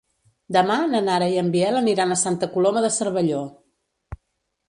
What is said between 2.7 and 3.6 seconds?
de Cervelló.